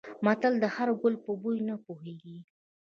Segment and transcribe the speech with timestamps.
[0.25, 2.37] متل: خر د ګل په بوی نه پوهېږي.